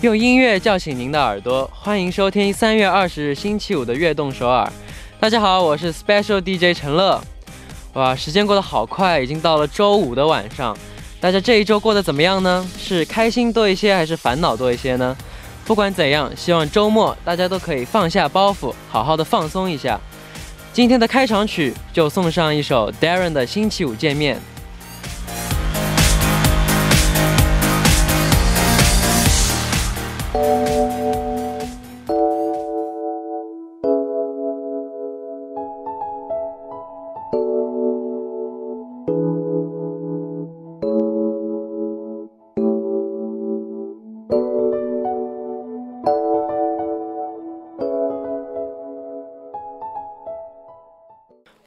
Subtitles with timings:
[0.00, 4.70] 用音乐叫醒您的耳朵，欢迎收听三月二十日星期五的悦动首尔。
[5.18, 7.20] 大家好，我是 Special DJ 陈乐。
[7.94, 10.76] 哇，时间过得好快，已经到了周五的晚上。
[11.18, 12.64] 大家这一周过得怎么样呢？
[12.78, 15.16] 是开心多一些，还是烦恼多一些呢？
[15.66, 20.00] 不管怎样，希望周末大家都可以放下包袱，好好的放松一下。
[20.72, 24.36] 今天的开场曲就送上一首 Darren 的《星期五见面》。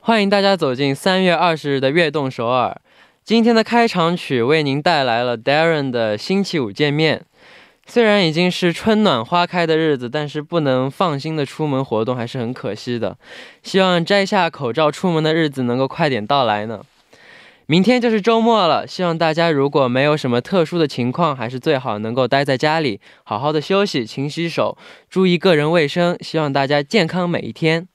[0.04, 2.76] 欢迎大家走进三月二十日的悦动首尔。
[3.24, 7.20] 今天的开场曲为您带来了 Darren 的《星期五见面》。
[7.86, 13.16] 虽然已经是春暖花开的日子，但是不能放心的出门活动还是很可惜的。
[13.62, 16.82] 希望摘下口罩出门的日子能够快点到来呢。
[17.68, 24.76] 明天就是周末了，希望大家如果没有什么特殊的情况，还是最好能够待在家里，好好的休息，勤洗手，
[25.12, 26.18] 注意个人卫生。
[26.22, 27.88] 希望大家健康每一天。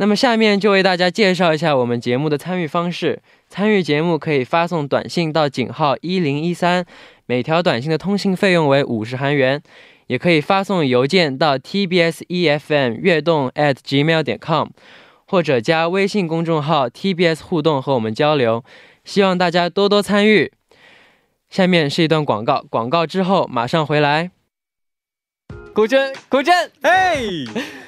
[0.00, 3.20] 那么下面就为大家介绍一下我们节目的参与方式。
[3.48, 6.86] 参与节目可以发送短信到井号一零一三，
[7.26, 9.58] 每条短信的通信费用为五十韩元；
[10.06, 14.68] 也可以发送邮件到 tbs efm 悦动 at gmail 点 com，
[15.26, 18.62] 或者加微信公众号 tbs 互动和我们交流。
[19.04, 20.52] 希望大家多多参与。
[21.50, 24.30] 下面是一段广告，广告之后马上回来。
[25.74, 27.46] 古筝，古筝，嘿。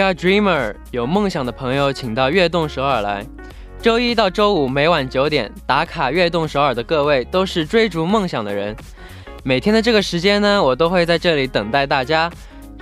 [0.00, 3.24] Are dreamer，有梦想的朋友请到悦动首尔来。
[3.80, 8.74] 周一到周五每晚九点打卡悦动首尔的各位都是追逐梦想的人。
[9.44, 12.30] 每天的这个时间呢，我都会在这里等待大家。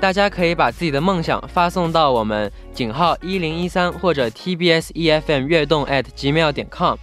[0.00, 6.96] 大家可以把自己的梦想发送到我们井号一零一三或者 TBS EFM 悦动 at gmail 点 com，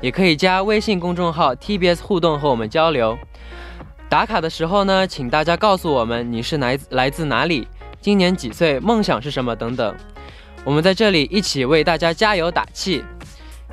[0.00, 3.16] 也可以加微信公众号 TBS 互动和我们交流。
[4.08, 7.68] 打卡的时候呢，请大家告诉我们你是来来自哪里。
[8.00, 8.80] 今年几岁？
[8.80, 9.54] 梦想是什么？
[9.54, 9.94] 等等，
[10.64, 13.04] 我们在这里一起为大家加油打气。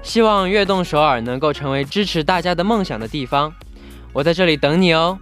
[0.04, 3.54] 希望悦动首尔能够成为支持大家的梦想的地方。
[4.14, 5.20] 我在这里等你哦。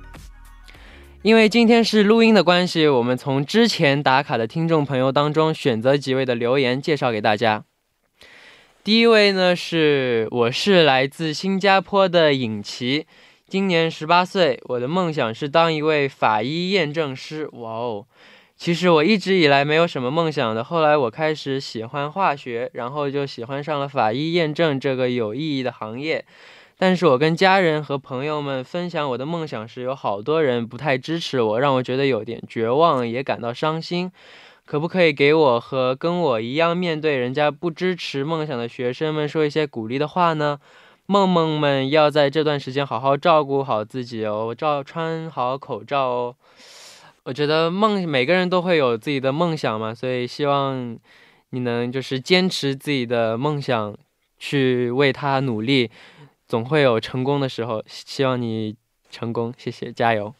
[1.21, 7.63] 因为今天是录音的关系，我们从之前打卡的听众朋友当中选择几位的留言介绍给大家。
[8.83, 13.07] 第一位呢是我是来自新加坡的尹奇，
[13.47, 17.47] 今年十八岁，我的梦想是当一位法医验证师。
[17.53, 18.05] 哇哦！
[18.57, 26.25] 其实我一直以来没有什么梦想的，后来我开始喜欢化学，然后就喜欢上了法医验证这个有意义的行业。
[26.77, 34.11] 但是我跟家人和朋友们分享我的梦想时，有好多人不太支持我，让我觉得有点绝望，也感到伤心。
[34.65, 40.59] 可不可以给我和跟我一样面对人家不支持梦想的学生们说一些鼓励的话呢？
[41.05, 46.35] 梦梦们要在这段时间好好照顾好自己哦，照穿好口罩哦。
[47.25, 50.95] 我觉得梦每个人都会有自己的梦想嘛，所以希望
[51.49, 53.97] 你能就是坚持自己的梦想，
[54.37, 55.89] 去为他努力，
[56.47, 57.83] 总会有成功的时候。
[57.87, 58.75] 希望你
[59.09, 60.35] 成功，谢谢，加油。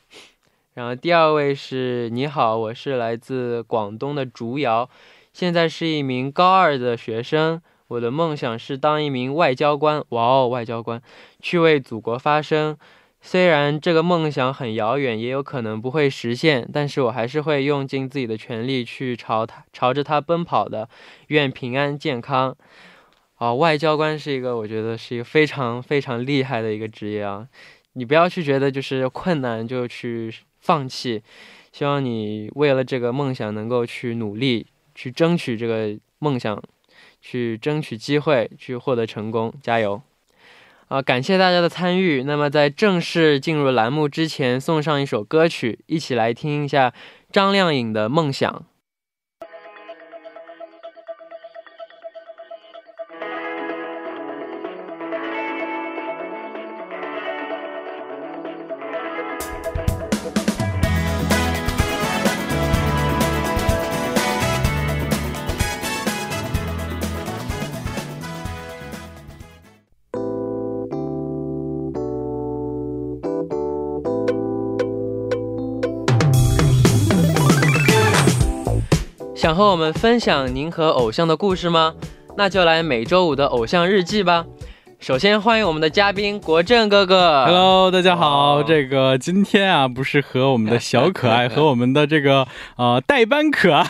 [0.75, 4.87] 然后第二位是你好，我是来自广东的竹瑶，
[5.33, 7.59] 现在是一名高二的学生。
[7.87, 10.03] 我的梦想是当一名外交官。
[10.09, 11.01] 哇哦，外交官，
[11.39, 12.77] 去为祖国发声。
[13.27, 20.87] 虽然这个梦想很遥远，也有可能不会实现，但是我还是会用尽自己的全力去朝他朝着他奔跑的。
[21.29, 22.55] 愿平安健康。
[23.37, 27.47] 啊，外交官是一个我觉得是一个非常非常厉害的一个职业啊！
[27.93, 30.31] 你不要去觉得就是困难就去。
[30.59, 31.21] 放弃，
[31.71, 36.59] 希望你为了这个梦想能够去努力，去争取这个梦想，
[37.21, 40.01] 去争取机会，去获得成功，加油！
[40.87, 42.23] 啊，感谢大家的参与。
[42.23, 46.93] 那么在正式进入栏目之前，送上一首歌曲，一起来听一下
[47.31, 48.51] 张靓颖的《梦想》。
[79.65, 81.95] 和我们分享您和偶像的故事吗？
[82.37, 84.45] 那就来每周五的偶像日记吧。
[84.99, 87.43] 首先欢迎我们的嘉宾国政哥哥。
[87.45, 88.61] Hello，大家好。
[88.61, 92.47] 这个今天啊，不是和我们的小可爱和我们的这个
[92.77, 93.83] 呃 代班可爱，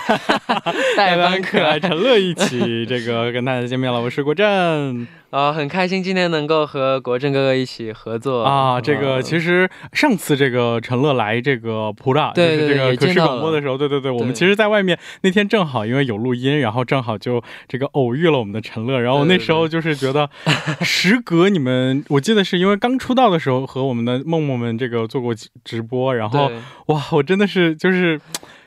[0.96, 4.00] 代班可爱陈乐一起这个跟大家见面了。
[4.00, 5.06] 我是国振。
[5.36, 8.80] 啊，很开心今天能够和国政哥哥一起合作啊！
[8.80, 20.30] 这个其实上次这个陈乐来这个普拉，对这个可视广播的时候，对对对，我们其实在外面那天正好因为有录音，然后正好就这个偶遇了我们的陈乐，然后那时候就是觉得，
[20.80, 25.36] 时隔你们，我记得是因为刚出道的时候和我们的梦梦们这个做过
[25.66, 26.50] 直播，然后
[26.86, 28.18] 哇，我真的是就是。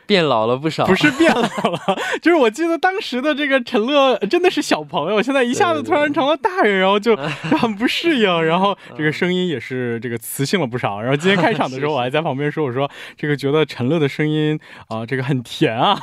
[0.08, 11.02] 变老了不少，不是变老了，就是我记得当时的这个陈乐真的是小朋友，现在一下子突然成了大人，然后就很 不适应，然后这个声音也是这个磁性了不少。
[11.02, 14.60] 然后今天开场的时候， 我还在旁边说，我说这个觉得陈乐的声音
[14.90, 15.98] 啊，这个很甜啊。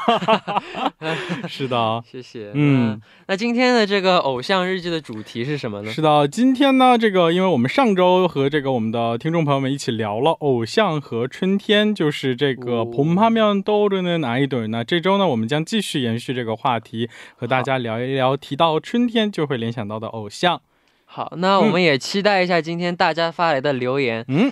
[1.46, 2.50] 是的，谢谢。
[2.54, 5.92] 嗯，那今天的这个偶像日记的主题是什么呢？
[5.92, 13.62] 是的，今天呢，这个因为我们上周和这个我们的听众朋友们一起聊了偶像和春天，就是这个봄하면
[14.01, 14.05] 都。
[14.05, 14.67] 的哪一对？
[14.67, 18.37] 那这周呢，我们将继续延续这个话题，和大家聊一聊。
[18.37, 20.61] 提到春天，就会联想到的偶像。
[21.05, 24.23] 好，那我们也期待一下今天大家发来的留言。
[24.27, 24.51] 嗯。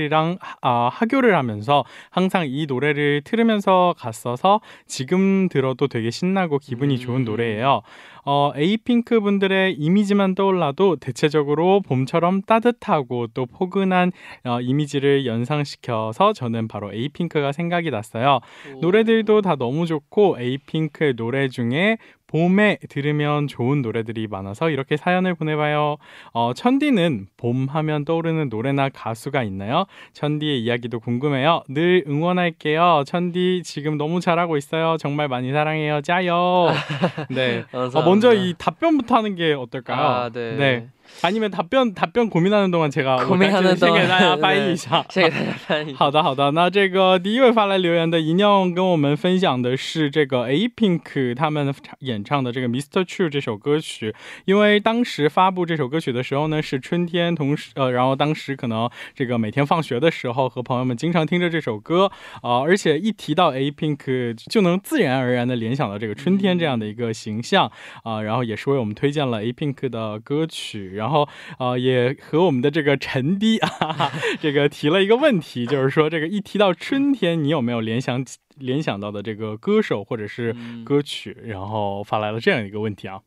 [0.00, 7.20] 친구들이랑 아, 하교를 하면서 항상 이 노래를 틀으면서 갔어서 지금 들어도 되게 신나고 기분이 좋은
[7.20, 7.24] 음.
[7.24, 7.82] 노래예요.
[8.24, 14.12] 어, 에이핑크 분들의 이미지만 떠올라도 대체적으로 봄처럼 따뜻하고 또 포근한
[14.44, 18.40] 어, 이미지를 연상시켜서 저는 바로 에이핑크가 생각이 났어요.
[18.80, 21.98] 노래들도 다 너무 좋고 에이핑크의 노래 중에
[22.30, 25.96] 봄에 들으면 좋은 노래들이 많아서 이렇게 사연을 보내봐요.
[26.32, 29.84] 어, 천디는 봄 하면 떠오르는 노래나 가수가 있나요?
[30.12, 31.64] 천디의 이야기도 궁금해요.
[31.68, 33.02] 늘 응원할게요.
[33.04, 34.96] 천디 지금 너무 잘하고 있어요.
[34.98, 36.02] 정말 많이 사랑해요.
[36.02, 36.68] 짜요.
[37.30, 37.64] 네.
[37.72, 40.00] 어, 먼저 이 답변부터 하는 게 어떨까요?
[40.00, 40.56] 아, 네.
[40.56, 40.88] 네.
[41.21, 45.93] 啊，你们답변답변고민하는동안제가 고민하는동안先给大家翻译一下，先给大家翻译。
[45.93, 46.51] 好的，好的。
[46.51, 53.05] 那这个第一位发来留言的一酿跟我们分享的是这个 A Pink 他们演唱的这个 Mr.
[53.05, 54.13] True 这首歌曲。
[54.45, 67.71] 因为当时发布这首歌曲的时候呢是春天，同时呃，然后当时可能这个每天放学的时候和朋友们经常听着这首歌啊，而且一提到 A Pink 就能自然而然的联想到这个春天这样的一个形象
[68.03, 70.95] 啊，然后也是为我们推荐了 A Pink 的歌曲。
[71.00, 71.26] 然后，
[71.58, 78.24] 呃，也和我们的这个陈迪啊， 这个提了一个问题， 就是说，这个一提到春天，你有没有联想
[78.58, 80.54] 联想到的这个歌手或者是
[80.84, 81.34] 歌曲？
[81.44, 83.20] 然后发来了这样一个问题啊，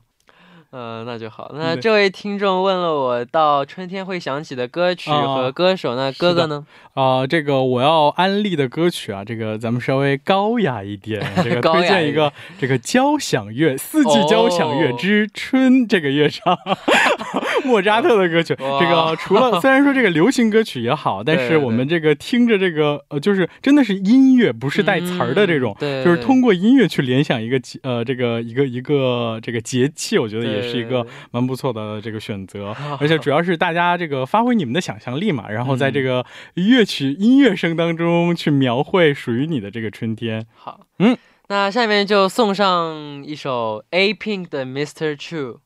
[0.70, 1.52] 呃，那就好。
[1.56, 6.66] 那这位听众问了我到春天会想起的歌曲和歌手，那哥哥呢？
[6.94, 16.58] 啊，这个我要安利的歌曲啊，这个咱们稍微高雅一点， 这个推荐一个这个交响乐《四季交响乐之春》这个乐章，
[17.68, 18.56] 莫扎特的歌曲。
[18.56, 30.68] 这个除了 虽然说这个流行歌曲也好，但是我们这个听着这个呃，就是真的是音乐，不是带词儿的这种，就是通过音乐去联想一个呃这个一个一个这个节气，我觉得也。
[30.68, 40.46] 是一个蛮不错的这个选择， 而且主要是大家这个发挥你们的想象力嘛，然后在这个乐曲音乐声当中去描绘属于你的这个春天。
[40.54, 45.16] 好，嗯，那下面就送上一首 A Pink 的 Mr.
[45.16, 45.60] True。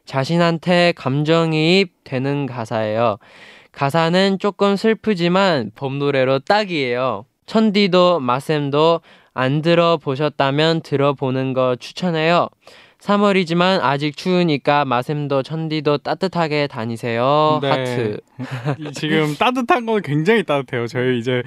[0.04, 3.16] 자신한테 감정이입 되는 가사예요.
[3.72, 7.24] 가사는 조금 슬프지만 봄 노래로 딱이에요.
[7.46, 9.00] 천디도 마쌤도
[9.32, 12.50] 안 들어보셨다면 들어보는 거 추천해요.
[13.01, 17.59] 3월이지만 아직 추우니까 마샘도 천디도 따뜻하게 다니세요.
[17.61, 17.69] 네.
[17.69, 18.19] 하트.
[18.95, 20.87] 지금 따뜻한 건 굉장히 따뜻해요.
[20.87, 21.43] 저희 이제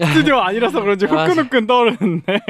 [0.00, 2.40] 스튜디오 아니라서 그런지 후끈후끈 떠오르는데.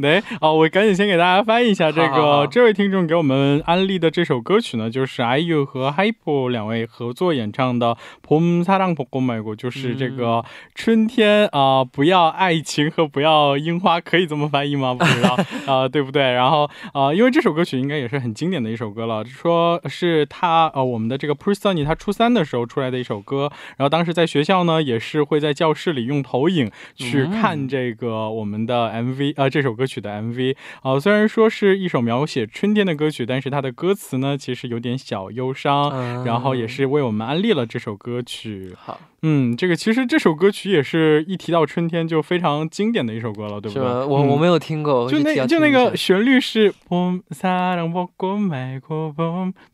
[0.00, 7.94] 对，啊，我赶紧先给大家翻译一下这个这位听众给我们安利的这首歌曲呢，就是 IU 和 Hype 两位合作演唱的《
[8.26, 10.42] 봄사랑벚꽃말고》，就是这个
[10.74, 14.94] 春天啊，不要爱情和不要樱花，可以这么翻译吗？
[14.94, 16.22] 不知道啊，对不对？
[16.32, 17.74] 然后啊，因为这首歌曲。
[17.79, 38.73] 应该也是很经典的一首歌了，说是他呃我们的这个 p r i s t o n y 他初三的时候出来的一首歌，然后当时在学校呢也是会在教室里用投影去看这个我们的 MV 呃这首歌曲的 MV 啊，虽然说是一首描写春天的歌曲，但是它的歌词呢其实有点小忧伤，然后也是为我们安利了这首歌曲。
[38.77, 38.99] 好。
[39.21, 43.83] 嗯，这个其实这首歌曲也是一提到春天就非常经典的一首歌了，对不对？
[43.83, 46.73] 我我没有听过，就那就那个旋律是。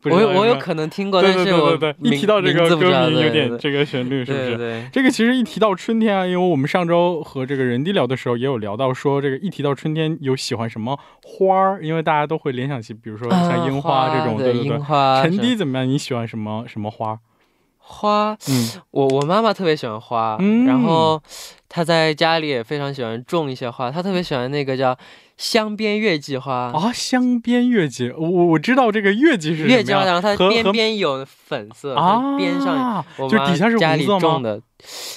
[0.04, 4.90] 我我有可能听过，但是对对对，一提到这个歌名有点这个旋律是不是？
[4.92, 14.80] 这个其实一提到春天啊，因为我们上周和这个人地聊的时候也有聊到说，这个一提到春天有喜欢什么花儿，因为大家都会联想起，比如说像樱花这种，对对对。
[15.22, 15.88] 陈迪怎么样？
[15.88, 17.20] 你喜欢什么什么花？
[17.78, 21.22] 花，嗯，我我妈妈特别喜欢花，然后
[21.76, 24.98] 她在家里也非常喜欢种一些花，他特别喜欢那个叫。
[25.38, 34.62] 香边月季花啊，香边月季，我我知道这个月季是月季花，然后它边边有粉色啊，边上就底下是家里种的，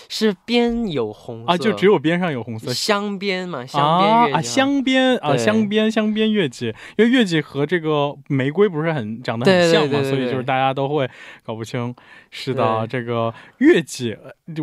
[0.09, 11.09] 是边有红啊，就只有边上有红色，香边嘛，香边啊，香边啊，香边香边月季，因为月季和这个玫瑰不是很长得很像嘛，所以就是大家都会
[11.45, 11.95] 搞不清。
[12.33, 14.17] 是的，这个月季，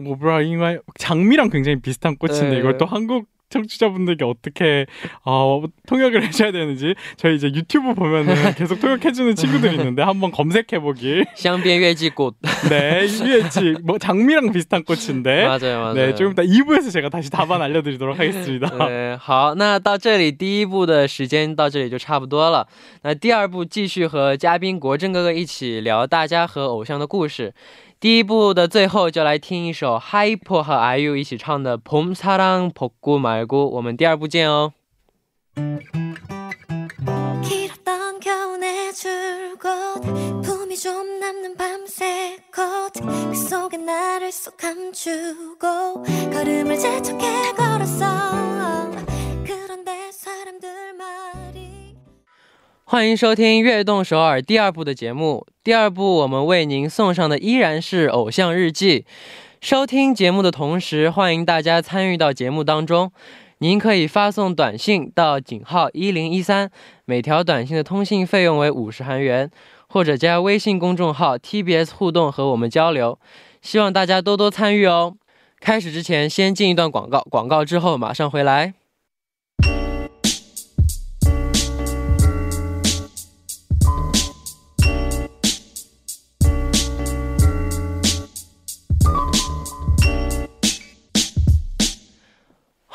[0.07, 4.87] 我不知道，因为长米랑굉장히비슷한꽃인데이걸또한국 청취자분들께 어떻게
[5.25, 11.25] 어, 통역을 해줘야 되는지 저희 이제 유튜브 보면은 계속 통역해주는 친구들이 있는데 한번 검색해보기.
[11.35, 12.37] 香边月季꽃.
[12.71, 15.49] 네, 유해지 뭐 장미랑 비슷한 꽃인데.
[15.49, 15.95] 맞아요, 맞아요.
[15.95, 18.69] 네, 조금 이따 2부에서 제가 다시 답안 알려드리도록 하겠습니다.
[18.87, 22.65] 对，好，那到这里第一部的时间到这里就差不多了。
[23.03, 27.53] 那第二部继续和嘉宾国政哥哥一起聊大家和偶像的故事。
[28.05, 34.73] 第一部的最后就来听一首 Hyper 和 IU 一起唱的《봄사랑벚꽃말고》，我们第二部见哦。
[37.43, 40.01] 길었던 겨우내 줄곧
[40.43, 48.07] 품이 좀 남는 밤새 컷그 속에 나를 쏙 감추고 걸음을 재촉해 걸었어
[52.96, 55.46] 欢迎收听《悦动首尔》第二部的节目。
[55.66, 59.02] 第二部我们为您送上的依然是《偶像日记》。
[59.60, 63.12] 收听节目的同时，欢迎大家参与到节目当中。
[63.58, 66.72] 您可以发送短信到井号一零一三，
[67.04, 69.52] 每条短信的通信费用为五十韩元，
[69.90, 73.20] 或者加微信公众号 TBS 互动和我们交流。
[73.62, 75.14] 希望大家多多参与哦。
[75.60, 78.74] 开始之前，先进一段广告，广告之后马上回来。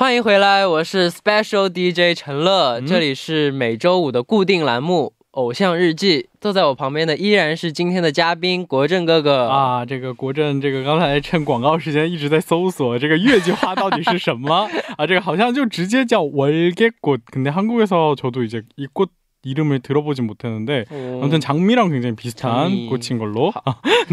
[0.10, 6.22] 欢迎回来，我是 Special DJ 陈乐，嗯这里是每周五的固定栏目《偶像日记》。
[6.40, 9.48] 坐在我旁边的依然是今天的嘉宾国政哥哥。
[9.48, 15.08] 啊，这个国政，这个刚才趁广告时间一直在搜索这个月季花到底是什么 啊？
[15.08, 19.10] 这个好像就直接叫월계꽃。근데한국에서저도이제이꽃
[19.44, 22.90] 이름을 들어보진 못했는데 음, 아무튼 장미랑 굉장히 비슷한 장미.
[22.90, 23.54] 꽃인 걸로.
[23.64, 23.76] 아,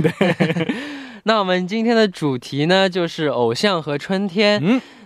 [1.25, 4.61] 那我们今天的主题呢，就是偶像和春天。
[4.63, 4.81] 嗯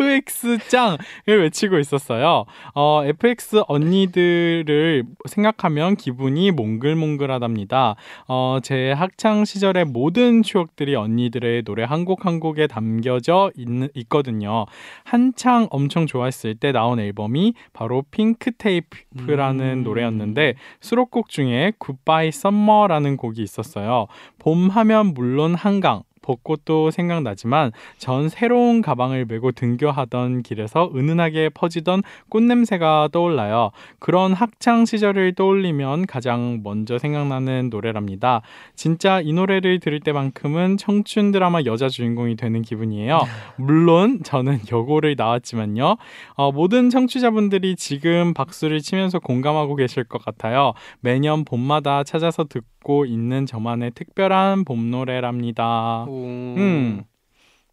[0.00, 2.44] FX짱을 외치고 있었어요.
[2.74, 7.96] 어, FX 언니들을 생각하면 기분이 몽글몽글하답니다.
[8.28, 14.66] 어, 제 학창 시절의 모든 추억들이 언니들의 노래 한 곡 한 곡에 담겨져 있, 있거든요.
[15.04, 19.84] 한창 엄청 좋아했을 때 나온 앨범이 바로 핑크 테이프라는 음.
[19.84, 24.06] 노래였는데 수록곡 중에 굿바이 썸머라는 곡이 있었어요.
[24.38, 33.08] 봄 하면 물론 한강 벚꽃도 생각나지만 전 새로운 가방을 메고 등교하던 길에서 은은하게 퍼지던 꽃냄새가
[33.12, 33.70] 떠올라요.
[33.98, 38.42] 그런 학창 시절을 떠올리면 가장 먼저 생각나는 노래랍니다.
[38.74, 43.20] 진짜 이 노래를 들을 때만큼은 청춘 드라마 여자 주인공이 되는 기분이에요.
[43.56, 45.96] 물론 저는 여고를 나왔지만요.
[46.34, 50.72] 어, 모든 청취자분들이 지금 박수를 치면서 공감하고 계실 것 같아요.
[51.00, 56.06] 매년 봄마다 찾아서 듣고 있는 저만의 특별한 봄 노래랍니다.
[56.08, 57.04] 嗯嗯，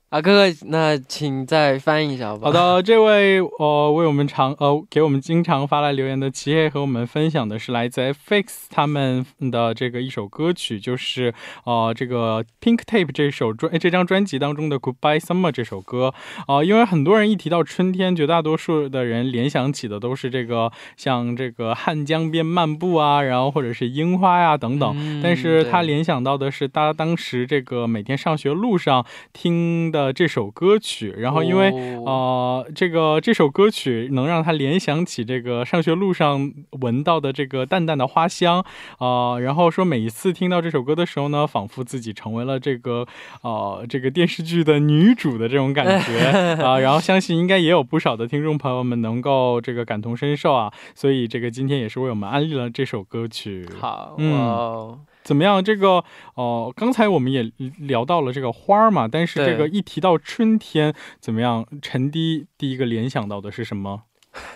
[0.10, 2.48] 啊，哥哥，那请再翻译一下好吧？
[2.48, 11.34] 好的，这位呃为我们常呃给我们经常发来留言的齐黑和我们分享的是来自 FX 他们的这个一首歌曲，就是
[11.66, 16.14] 呃这个 Pink Tape 这首专这张专辑当中的 Goodbye Summer 这首歌。
[16.46, 31.72] 啊、呃因为很多人一提到春天，绝大多数的人联想起的都是这个像这个汉江边漫步啊，然后或者是樱花呀、等等，嗯但是他联想到的是他当时这个每天上学路上听的这首歌曲，然后因为。
[32.06, 38.64] 哦呃，这个这首歌曲能让他联想起这个上学路上闻到的这个淡淡的花香，
[39.00, 43.06] 呃，然后说每一次听到这首歌的时候呢，仿佛自己成为了这个
[43.42, 46.20] 呃这个电视剧的女主的这种感觉
[46.64, 53.68] 啊、 然后相信应该也有不少的听众朋友们能够这个感同身受啊，所以这个今天也是为我们安利了这首歌曲。
[53.80, 55.62] 好，嗯哦怎么样？
[55.62, 56.02] 这个
[56.36, 61.66] 呃，刚才我们也聊到了这个花儿嘛，但是这个一提到春天，怎么样？
[61.82, 64.04] 陈迪第一个联想到的是什么？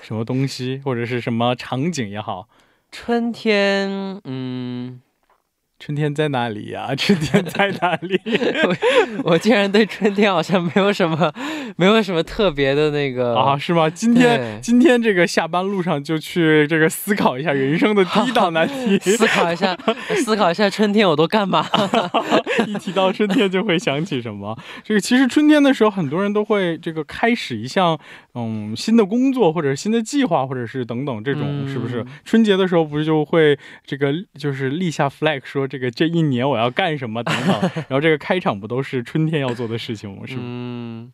[0.02, 2.48] 什么东西，或者是什么场景也好？
[2.90, 5.02] 春天，嗯，
[5.82, 8.22] 春天在哪里呀、 春天在哪里？
[9.24, 11.34] 我我竟然对春天好像没有什么，
[11.76, 13.90] 没有什么特别的那个啊，是吗？
[13.90, 19.00] 今天今天这个下班路上就去这个思考一下人生的第一道难题。
[19.18, 19.76] 思考一下，
[20.24, 21.66] 思考一下春天我都干嘛？
[22.68, 24.56] 一提到春天就会想起什么？
[24.84, 28.00] 这个其实春天的时候，很多人都会这个开始一项
[28.34, 32.06] 嗯新的工作或者新的计划，或者是等等这种，嗯是不是？
[32.24, 40.24] 春节的时候不是就会这个就是立下 flag 说这个这一年我要干什么等等， 然后这个开场不都是春天要做的事情吗？
[40.26, 40.48] 是不是？
[40.48, 41.12] 嗯，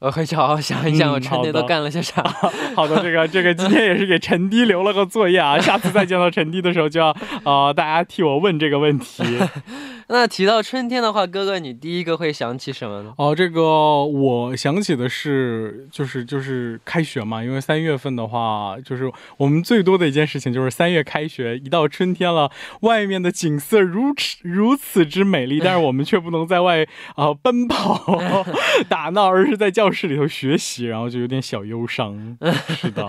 [0.00, 2.22] 我回去好好想一想，嗯我春天都干了些啥。
[2.76, 9.22] 好的，这个这个今天也是给陈迪留了个作业啊，下次再见到陈迪的时候就要呃大家替我问这个问题。
[10.12, 13.14] 那提到春天的话，哥哥你第一个会想起什么呢？
[13.16, 13.62] 哦，这个
[14.04, 26.82] 我想起的是，就是就是开学嘛，因为三月份的话，就是我们最多的一件事情就是三月开学，一到春天了，外面的景色如此如此之美丽，但是我们却不能在外
[27.14, 28.20] 啊、呃奔跑
[28.90, 32.36] 打闹，而是在教室里头学习，然后就有点小忧伤。
[32.68, 33.08] 是的，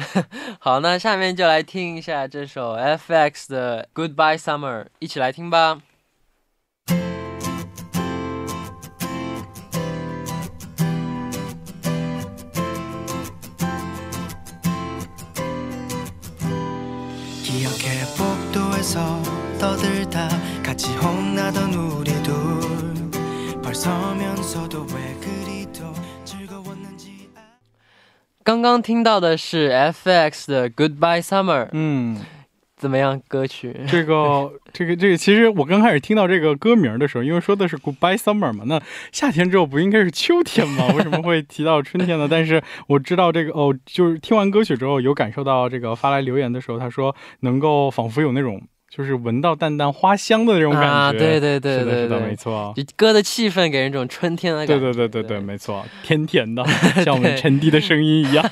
[0.60, 5.80] 好，那下面就来听一下这首 FX 的 Goodbye Summer，一起来听吧。
[28.42, 32.20] 刚刚听到的是 FX 的 Goodbye Summer，嗯。
[32.76, 33.18] 怎么样？
[33.28, 33.74] 歌曲？
[33.88, 40.88] 这个这个这个，其实我刚开始听到这个歌名的时候，因为说的是 Goodbye Summer 嘛，那夏天之后不应该是秋天吗？
[40.94, 42.28] 为什么会提到春天呢？
[42.30, 48.60] 但是我知道这个哦，就是听完歌曲之后有感受到这个发来留言的时候，他说能够仿佛有那种
[48.96, 50.88] 就是闻到淡淡花香的那种感觉。
[50.88, 52.72] 啊，对对对是的，是的，对对，没错。
[52.76, 54.92] 就歌的气氛给人一种春天的感对觉。
[54.92, 56.64] 对对对对，没错，甜甜的，
[57.04, 58.50] 像我们陈迪的声音一样。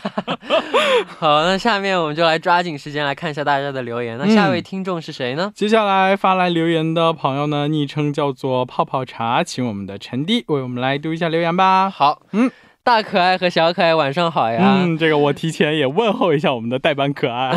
[1.18, 4.18] 好，那下面我们就来抓紧时间来看一下大家的留言。
[4.18, 5.52] 那下一位听众是谁呢？
[5.54, 11.88] 接下来发来留言的朋友呢，昵称叫做泡泡茶，请我们的陈迪为我们来读一下留言吧。
[11.88, 12.50] 好，嗯，
[12.82, 14.78] 大可爱和小可爱晚上好呀。
[14.80, 17.50] 嗯，这个我提前也问候一下我们的代班可爱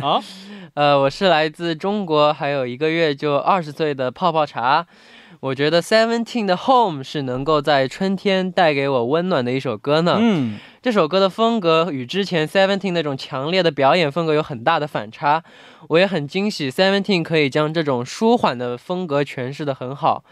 [0.00, 0.20] 啊。
[0.76, 4.86] 好，呃，我是来自中国，还有一个月就二十岁的泡泡茶。
[5.38, 10.18] 我觉得 Seventeen 的 Home 是能够在春天带给我温暖的一首歌呢。
[10.20, 15.44] 嗯这首歌的风格与之前 Seventeen 那种强烈的表演风格有很大的反差，
[15.88, 20.24] 我也很惊喜 Seventeen 可以将这种舒缓的风格诠释得很好。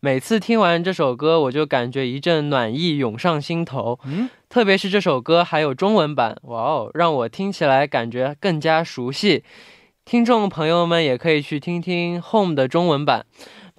[0.00, 9.42] 每次听完这首歌，我就感觉一阵暖意涌上心头，嗯，特别是这首歌还有中文版，哇哦，让我听起来感觉更加熟悉。
[10.06, 13.26] 听众朋友们也可以去听听 Home 的中文版，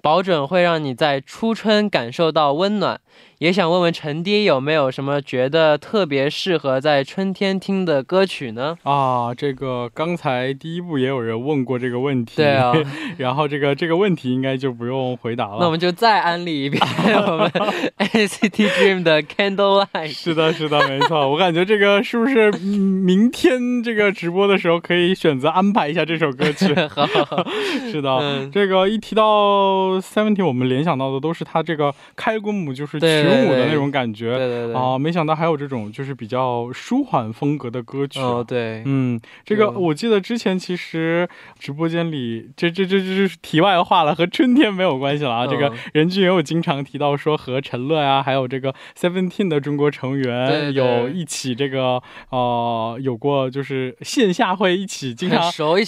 [0.02, 3.00] 保准会让你在初春感受到温暖。
[3.38, 8.76] 也想问问陈爹有没有什么觉得特别适合在春天听的歌曲呢？
[8.82, 12.72] 啊，这个刚才第一部也有人问过这个问题，对啊，
[13.18, 15.58] 然后这个这个问题应该就不用回答了。
[15.60, 16.82] 那我们就再安利一遍
[17.14, 17.48] 我们
[17.98, 20.08] NCT Dream 的 Candlelight。
[20.08, 21.28] 是的，是的，没错。
[21.30, 26.74] 我感觉这个是不是嗯明天这个直播的时候可以选择安排一下这首歌曲？
[26.88, 27.46] 好好好，
[27.92, 34.36] 是的，嗯这个一提到 Seventeen，我们联想到的都是他这个开滚舞，就是对群舞的那种感觉。
[34.36, 38.20] 对对对，啊，没想到还有这种就是比较舒缓风格的歌曲。
[38.20, 45.46] 哦对，嗯，这个我记得之前其实直播间里，这这这这这是题外话了，和春天没有关系了啊。
[45.46, 55.42] 这个嗯任俊也有经常提到说和陈乐啊、还有这个 Seventeen 的中国成员有一起这个呃有过就是线下会一起经常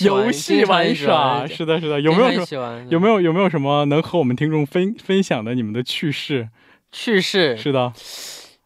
[0.04, 1.46] 游戏玩耍。
[1.46, 6.48] 是的，是的，有没有什么有没有有没有什么能和我们听众分分享的你们的趣事？
[6.92, 7.56] 去世？
[7.56, 7.92] 是的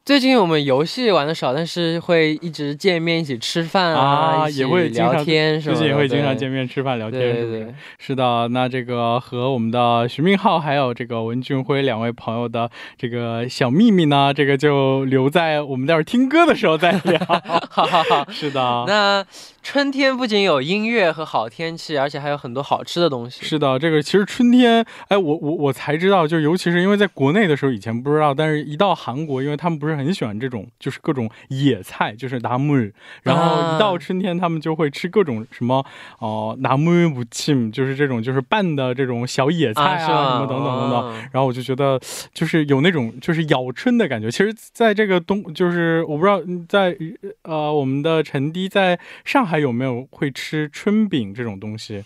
[0.05, 7.59] 最近我们游戏玩的少，但是会一直见面一起吃饭啊，啊，也会聊天什么的，最近也会经常见面吃饭聊天，对是不是？
[7.61, 17.19] 对对，是的，那这个和我们的徐明浩还有这个文俊辉两位朋友的这个小秘密呢，这个就留在我们待会儿听歌的时候再聊。
[17.71, 18.31] 好好好。
[18.31, 19.25] 是的，那
[19.63, 23.43] 春天不仅有音乐和好天气，而且还有很多好吃的东西。
[23.43, 32.91] 是的，这个其实春天，哎，我我我才知道，就尤其是因为在国内的时候以前不知道，但是一到韩国，因为他们不是很喜欢这种就是各种野菜，就是拿木，
[33.23, 35.85] 然后一到春天他们就会吃各种什么
[36.19, 39.99] 哦拿木무 침， 就是这种就是拌的这种小野菜啊？
[39.99, 40.09] 什
[40.41, 41.01] 么等等等等。
[41.01, 41.99] 哦然后我就觉得，
[42.33, 44.31] 就是有那种就是咬春的感觉。
[44.31, 46.97] 其实，在这个冬，就是我不知道嗯在
[47.43, 52.05] 呃我们的陈迪在上海有没有会吃春饼这种东西？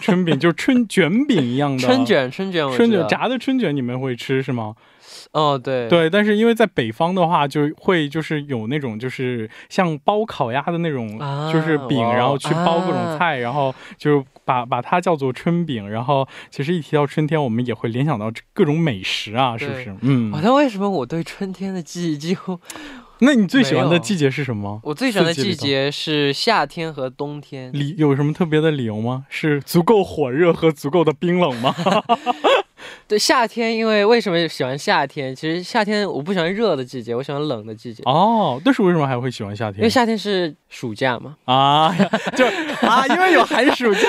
[0.00, 4.74] 春饼就是春卷饼一样的春，卷，春卷春卷炸的春卷你们会吃是吗？
[5.32, 15.88] 哦，对对，但是因为在北方的话，就会就是有那种就是像包烤鸭的那种，啊就是饼，然后去包各种啊菜，然后就是把把它叫做春饼。
[15.88, 19.94] 然后其实一提到春天，我们也会联想到各种美食啊，是不是？
[20.00, 22.58] 嗯好，像为什么我对春天的记忆几乎
[23.20, 24.80] 那你最喜欢的季节是什么？
[24.82, 27.72] 我最喜欢的季节是夏天和冬天。
[27.72, 29.24] 理有什么特别的理由吗？
[29.30, 31.74] 是足够火热和足够的冰冷吗？
[33.06, 35.34] 对，夏天，因为为什么喜欢夏天？
[35.34, 38.02] 其实夏天我不喜欢热的季节，我喜欢冷的季节。
[38.04, 39.78] 哦，但是为什么还会喜欢夏天？
[39.78, 41.94] 因为夏天是暑假嘛，啊，
[42.36, 42.46] 就
[42.86, 44.00] 啊，因为有寒暑假，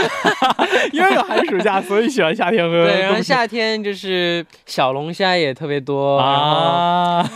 [0.93, 7.29] 因为有寒暑假，所以喜欢夏天和对，然后夏天就是小龙虾也特别多，啊，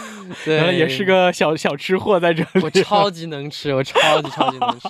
[0.46, 2.62] 对然后也是个小小吃货在这里。
[2.62, 4.88] 我超级能吃，我超级超级能吃。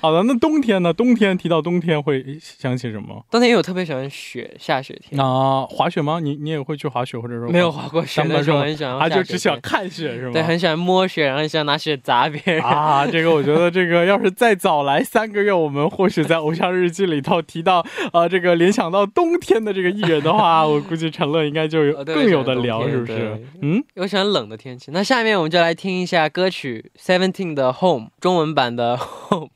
[0.00, 0.92] 好的，那冬天呢？
[0.92, 3.24] 冬天提到冬天会想起什么？
[3.30, 5.20] 冬天因为我特别喜欢雪，下雪天。
[5.20, 6.18] 啊，滑雪吗？
[6.20, 10.32] 你你也会去滑雪，或者说没有滑过雪，上班但是候啊，很喜欢下雪就只喜欢看雪是吗？
[10.32, 12.62] 对，很喜欢摸雪，然后很喜欢拿雪砸别人。
[12.62, 23.46] 啊，这个我觉得这个要是再早来三个月，我们或许在《偶像日记》里头提到，呃，这个联想到冬天的这个艺人的话，我估计陈乐应该就有更有的聊，是不是？
[23.60, 24.90] 嗯，我喜欢冷的天气。
[24.92, 29.50] 那下面我们就来听一下歌曲 Seventeen 的 Home 中文版的 Home。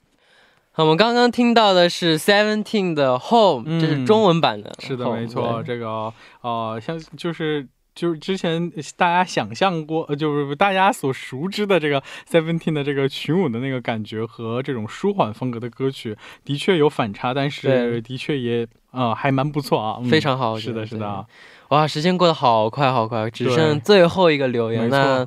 [0.77, 4.75] 好，我们刚刚听到的是 Seventeen 的 Home，、嗯这是中文版的。
[4.79, 6.13] 是的，没错，这个
[6.43, 7.67] 呃，像就是。
[7.95, 21.25] 就是之前大家想象过，呃，就是大家所熟知的这个 Seventeen 的这个群舞的那个感觉和这种舒缓风格的歌曲，的确有反差，但是的确也呃还蛮不错啊，嗯非常好是的，是的，
[21.69, 24.91] 哇，时间过得好快好快，只剩最后一个留言。
[24.91, 25.27] 那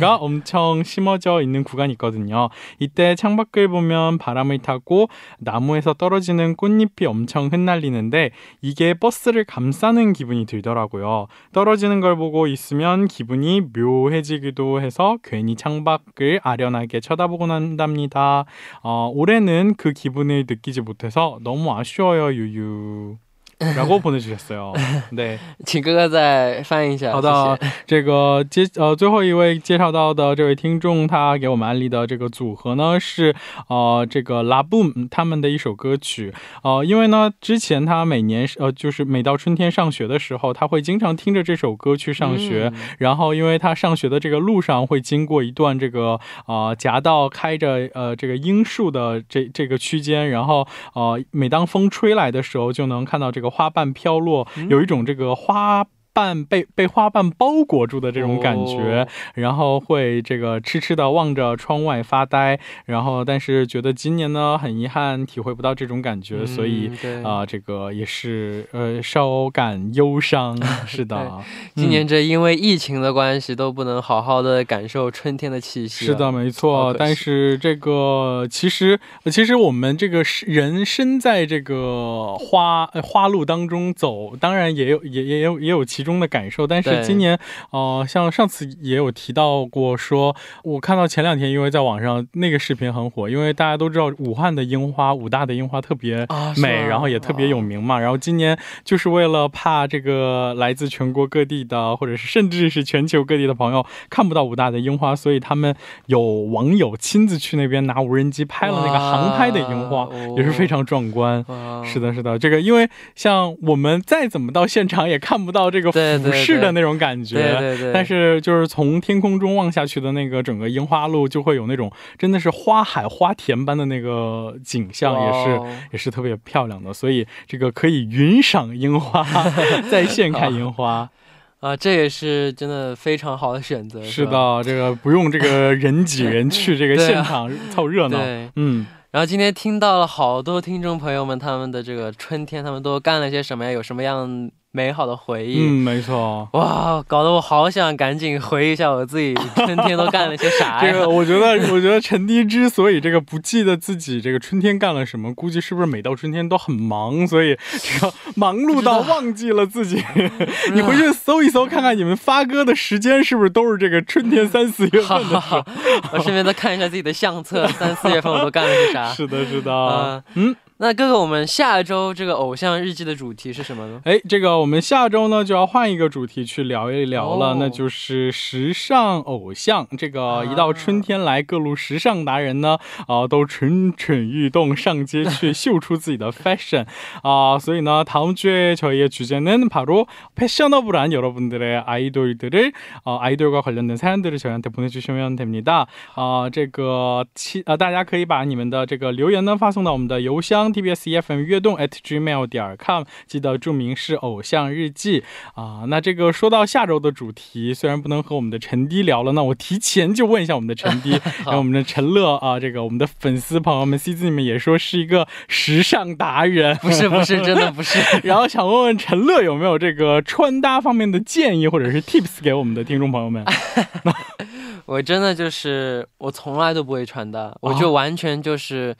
[0.00, 2.48] 가 엄청 심어져 있는 구간이 있거든요.
[2.78, 5.08] 이때 창밖을 보면 바람을 타고
[5.38, 8.30] 나무에서 떨어지는 꽃잎이 엄청 흩날리는데
[8.62, 11.26] 이게 버스를 감싸는 기분이 들더라고요.
[11.52, 18.46] 떨어지는 걸 보고 있으면 기분이 묘해지기도 해서 괜히 창밖을 아련하게 쳐다보곤 한답니다.
[18.82, 23.18] 어, 올해는 그 기분을 느끼지 못해서 너무 아쉬워요, 유유.
[23.59, 24.73] 라고 보내주셨어요.
[25.13, 25.39] 네.
[25.65, 27.13] 请哥哥再翻译一下。
[27.13, 33.33] 好的谢谢，这个接呃最后一位介绍到的这位听众，他给我们安利的这个组合呢是
[33.69, 36.33] 呃这个 La Boom 他们的一首歌曲。
[36.63, 42.69] 呃，因为呢之前他每年呃就是每到春天上学的时候，他会经常听着这首歌去上学。
[42.75, 55.86] 嗯然后，因为他上学的这个路上会经过一段这个呃夹道开着呃这个樱树的这这个区间，然后呃每当风吹来的时候，就能看到这个 花瓣飘落，有一种这个花。
[56.12, 66.90] 瓣被被花瓣包裹住的这种感觉，哦然后会这个痴痴的望着窗外发呆，然后但是觉得今年呢很遗憾体会不到这种感觉，所以
[67.24, 71.40] 啊、这个也是呃稍感忧伤， 是的，
[71.74, 76.06] 今年这因为疫情的关系，都不能好好的感受春天的气息。
[76.06, 76.94] 是的，，没错。
[76.98, 86.66] 但是这个其实，呃其实我们这个是人身在这个花呃花路当中走，当然也有也也有也有其中的感受。
[86.66, 87.38] 但是今年，
[87.70, 90.34] 呃，像上次也有提到过说，
[90.64, 97.98] 我看到前两天因为在网上那个视频很火，因为大家都知道武汉的樱花，武大的樱花特别美，吗然后也特别有名嘛。
[97.98, 105.74] 然后今年就是为了怕这个来自全国各地的，或者是甚至是全球各地的朋友看不到武大的樱花，所以他们
[106.06, 111.44] 有网友亲自去那边拿无人机拍了那个航拍的樱花也是非常壮观。
[111.48, 126.92] 哇是的，是的，这个因为像我们再怎么到现场也看不到这个对对俯视的那种感觉，对对对，但是就是从天空中望下去的那个整个樱花路，就会有那种真的是花海花田般的那个景象，也是哦也是特别漂亮的。
[126.92, 129.24] 所以这个可以云赏樱花，
[129.90, 131.08] 在线看樱花。
[131.60, 134.02] 啊，这也是真的非常好的选择。
[134.02, 138.16] 是吧，的，这个不用这个人挤人去这个 现场凑热闹。
[138.16, 138.48] 对。
[138.56, 143.70] 嗯，然后今天听到了好多听众朋友们他们的这个春天，他们都干了些什么呀？
[143.72, 145.58] 有什么样美好的回忆？
[145.60, 146.48] 嗯，没错。
[146.52, 150.92] 哇，搞得我好想赶紧回忆一下我自己春天都干了些啥呀？
[150.92, 160.00] 这个我觉得，我觉得陈迪之所以这个不记得自己这个春天干了什么，估计是不是每到春天都很忙，所以这个忙碌到忘记了自己。
[160.72, 165.66] 你回去搜一搜，看看你们发歌的时间是不是都是这个春天三四月份的时候好好，
[166.14, 169.08] 我顺便再看一下自己的相册，三四月份我都干了些啥？
[169.12, 174.01] 是的，是的啊，嗯，那哥哥，我们下周这个偶像日记的主题是什么呢？
[174.03, 179.87] 哎，这个我们下周呢就要换一个主题去聊一聊了，哦那就是时尚偶像。
[179.97, 186.85] 这个一到春天来，各路时尚达人呢啊、都蠢蠢欲动，上街去秀出自己的 fashion
[187.23, 192.73] 啊、所以呢， 다음 주에 저희의 주제는 바로 패셔너블한 여러분들의 아이돌들을
[193.05, 195.87] 어, 아이돌과 관련된 사연들을 저희한테 보내주시면 됩니다.
[196.17, 211.10] 어, 这个期呃，大家可以把你们的这个留言呢发送到我们的邮箱 Tbs efm 悦动 at gmail 点 com，记得注明是偶像日记啊、那这个说到下周的主题，虽然不能和我们的陈迪聊了，那我提前就问一下我们的陈迪，
[211.44, 217.98] 然后我们的陈乐啊、这个我们的粉丝朋友们 C 字里面也说是一个时尚达人，不是不是，真的不是。
[218.26, 223.44] 然后想问问陈乐有没有这个穿搭方面的建议或者是 tips 给我们的听众朋友们？
[224.86, 228.94] 我真的就是我从来都不会穿搭，我就完全就是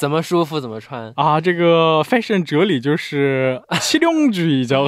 [0.00, 1.10] 怎么舒服怎么穿。
[1.16, 4.84] 啊，这个 fashion 哲理就是실용주의， 叫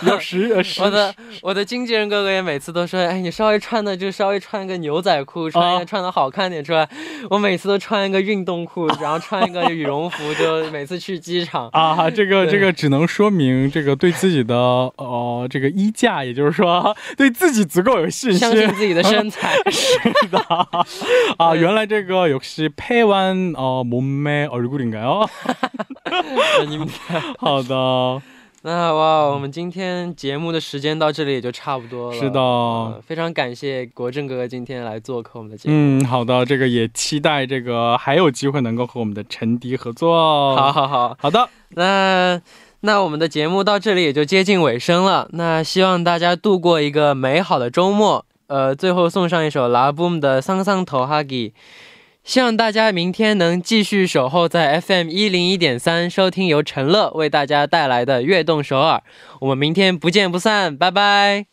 [0.00, 6.88] 比较实呃实我的我的经纪人哥哥也每次都说，哎，你稍微穿的就稍微穿个牛仔裤，穿一个穿的好看点出来。
[7.30, 11.68] 我每次都穿一个运动裤，然后穿一个羽绒服，就 每次去机场。
[11.68, 18.40] 啊，这个对这个只能说明这个对自己的呃这个衣架，也就是说 对自己足够有信心。
[18.40, 20.38] 相信自己的身材，是的
[21.38, 25.28] 啊，对原来这个역시폐완어몸매 얼굴인가요？
[26.68, 26.88] 你们
[27.38, 28.22] 好的，
[28.62, 32.18] 那哇，我们今天节目的时间到这里也就差不多了。
[32.18, 35.74] 是的呃非常感谢国正哥哥今天来做客我们的节目。
[35.74, 40.56] 嗯，好的，这个也期待这个还有机会能够和我们的陈迪合作。
[40.56, 42.40] 好，好好，好的，那
[42.80, 45.28] 那我们的节目到这里也就接近尾声了。
[45.32, 48.24] 那希望大家度过一个美好的周末。
[48.48, 51.50] 呃，最后送上一首 La Boom 的《桑桑头哈吉》，
[52.23, 59.03] 希望大家明天能继续守候在 FM 一零一点三，收听由陈乐为大家带来的悦动首尔。
[59.41, 61.52] 我们明天不见不散，拜拜。